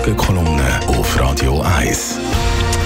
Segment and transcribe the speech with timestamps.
[0.00, 2.18] Morgenkolumne auf Radio 1.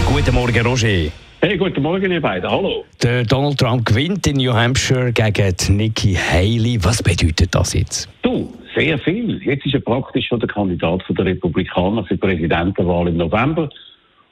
[0.05, 1.13] Guten Morgen, Roger.
[1.41, 2.51] Hey, guten Morgen, ihr beiden.
[2.51, 2.85] Hallo.
[3.05, 6.77] Der Donald Trump gewinnt in New Hampshire gegen Nikki Haley.
[6.83, 8.09] Was bedeutet das jetzt?
[8.23, 9.41] Du, sehr viel.
[9.45, 13.69] Jetzt ist er praktisch schon der Kandidat der Republikaner für die Präsidentenwahl im November.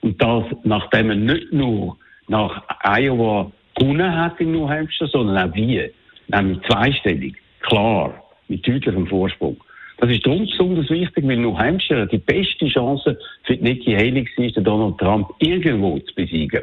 [0.00, 1.96] Und das, nachdem er nicht nur
[2.26, 5.88] nach Iowa gewonnen hat in New Hampshire, sondern auch wie.
[6.26, 8.12] Nämlich zweistellig, klar,
[8.48, 9.56] mit deutlichem Vorsprung.
[10.02, 14.64] Das ist darum besonders wichtig, weil New Hampshire die beste Chance für Nikki Haley den
[14.64, 16.62] Donald Trump irgendwo zu besiegen.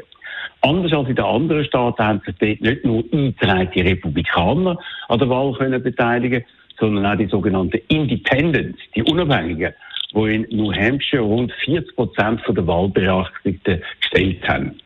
[0.60, 5.30] Anders als in den anderen Staaten haben sich dort nicht nur eingetragene Republikaner an der
[5.30, 6.44] Wahl können beteiligen,
[6.78, 9.72] sondern auch die sogenannten Independents, die Unabhängigen,
[10.14, 14.78] die in New Hampshire rund 40 Prozent der Wahlberechtigten gestellt haben.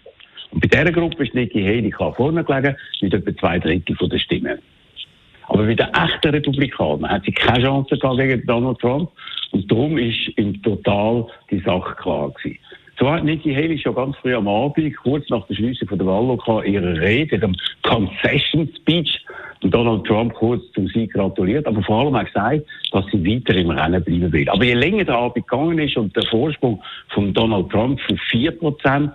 [0.53, 4.19] Und bei dieser Gruppe ist Nikki Haley klar vorne gelegen, mit etwa zwei Drittel der
[4.19, 4.61] Stimmen.
[5.55, 9.09] Aber bei den echten Republikanern hat sie keine Chance gegen Donald Trump.
[9.53, 12.59] Und darum ist im Total die Sache klar gewesen.
[12.99, 16.67] So hat Nikki Haley schon ganz früh am Abend, kurz nach der Schließung der Wahllokal,
[16.67, 19.25] ihre Rede, ihrem Concession Speech,
[19.61, 23.71] Donald Trump kurz zum Sieg gratuliert, aber vor allem auch gesagt, dass sie weiter im
[23.71, 24.49] Rennen bleiben will.
[24.49, 29.05] Aber je länger der Abend gegangen ist und der Vorsprung von Donald Trump von 4%
[29.05, 29.09] äh,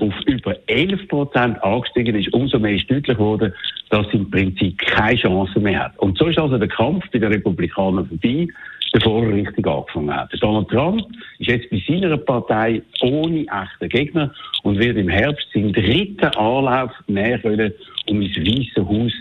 [0.00, 3.52] auf über 11 Prozent angestiegen ist, umso mehr ist deutlich geworden,
[3.90, 5.98] dass sie im Prinzip keine Chance mehr hat.
[5.98, 8.46] Und so ist also der Kampf bei den Republikanern vorbei,
[8.92, 10.30] bevor er richtig angefangen hat.
[10.40, 11.02] Donald Trump
[11.38, 16.92] ist jetzt bei seiner Partei ohne echten Gegner und wird im Herbst seinen dritten Anlauf
[17.06, 17.72] näher können,
[18.08, 19.12] um ins Weiße Haus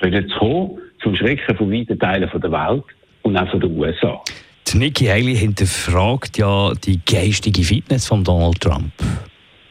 [0.00, 2.84] zu kommen, zum Schrecken von weiten Teilen der Welt
[3.22, 4.20] und auch von den USA.
[4.72, 8.92] Die Nikki Haley hinterfragt ja die geistige Fitness von Donald Trump.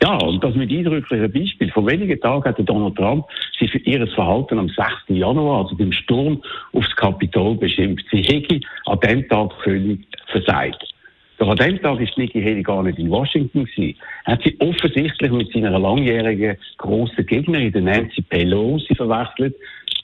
[0.03, 1.71] Ja, und das mit eindrücklichen Beispiel.
[1.71, 3.25] Vor wenigen Tagen hat Donald Trump
[3.57, 4.79] sie für ihr Verhalten am 6.
[5.07, 8.05] Januar, also beim Sturm aufs Kapitol, beschimpft.
[8.11, 10.93] Sie hätte an dem Tag völlig versagt.
[11.37, 13.97] Doch an dem Tag ist Nikki Haley gar nicht in Washington gewesen.
[14.25, 19.55] Hat sie offensichtlich mit seiner langjährigen grossen Gegnerin, Nancy Pelosi, verwechselt,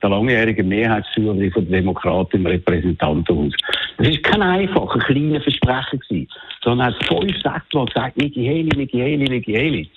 [0.02, 3.54] der langjährige Mehrheitsführerin der Demokraten im Repräsentantenhaus.
[3.98, 6.28] Das ist kein einfacher, kleiner Versprecher gewesen,
[6.64, 7.44] sondern hat fünf,
[7.74, 9.90] Mal gesagt, Nikki Haley, Nikki Haley, Nikki Haley.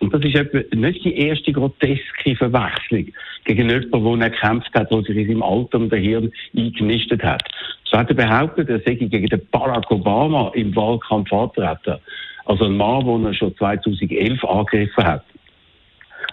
[0.00, 3.06] Und das ist etwa nicht die erste groteske Verwechslung
[3.44, 7.42] gegen jemanden, der gekämpft hat, der sich in seinem Alter und der Hirn eingenistet hat.
[7.84, 11.96] So hat er behauptet, er sei gegen den Barack Obama im Wahlkampf antreten.
[12.44, 15.24] Also ein Mann, den er schon 2011 angegriffen hat.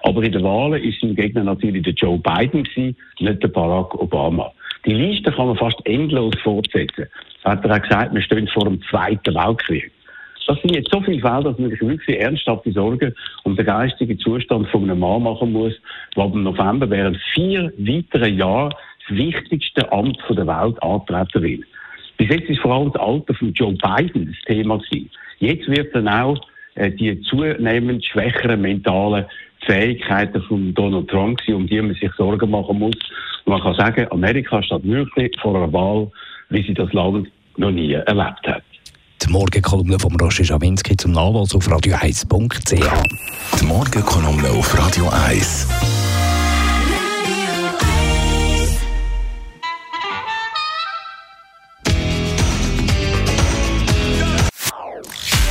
[0.04, 3.94] Aber in den Wahlen ist sein Gegner natürlich der Joe Biden gewesen, nicht der Barack
[3.96, 4.52] Obama.
[4.86, 7.06] Die Liste kann man fast endlos fortsetzen.
[7.44, 9.92] Das hat er auch gesagt, wir stehen vor dem Zweiten Weltkrieg.
[10.48, 13.14] Das sind jetzt so viele Fälle, dass man sich wirklich ernsthafte Sorgen
[13.44, 15.74] um den geistigen Zustand von einem Mann machen muss,
[16.18, 18.74] der im November während vier weiteren Jahren
[19.08, 21.66] das wichtigste Amt der Welt antreten will.
[22.18, 25.10] Bis jetzt ist vor allem das Alter von Joe Biden das Thema gewesen.
[25.40, 26.38] Jetzt wird dann auch
[26.76, 29.26] äh, die zunehmend schwächeren mentalen
[29.72, 32.96] Fähigkeiten von Donald Trump gewesen, um die man sich Sorgen machen muss.
[33.46, 36.12] Und man kann sagen, Amerika steht wirklich vor einer Wahl,
[36.50, 38.64] wie sie das Land noch nie erlebt hat.
[39.24, 43.60] Die Morgenkolumne von Roger Schawinski zum Nachlass auf radio1.ch.
[43.60, 45.91] Die Morgenkolumne auf Radio 1.